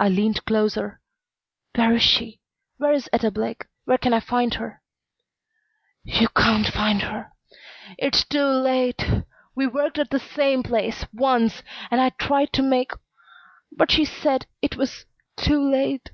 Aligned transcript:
I 0.00 0.08
leaned 0.08 0.42
closer. 0.46 1.02
"Where 1.74 1.94
is 1.94 2.02
she? 2.02 2.40
Where 2.78 2.94
is 2.94 3.10
Etta 3.12 3.30
Blake? 3.30 3.66
Where 3.84 3.98
can 3.98 4.14
I 4.14 4.20
find 4.20 4.54
her?" 4.54 4.80
"You 6.02 6.28
can't 6.30 6.66
find 6.66 7.02
her. 7.02 7.30
It's 7.98 8.24
too 8.24 8.42
late. 8.46 9.04
We 9.54 9.66
worked 9.66 9.98
at 9.98 10.08
the 10.08 10.18
same 10.18 10.62
place 10.62 11.04
once. 11.12 11.62
And 11.90 12.00
I 12.00 12.08
tried 12.08 12.54
to 12.54 12.62
make 12.62 12.92
But 13.70 13.90
she 13.90 14.06
said 14.06 14.46
it 14.62 14.76
was 14.76 15.04
too 15.36 15.60
late." 15.60 16.08